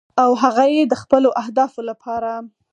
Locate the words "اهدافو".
1.41-1.81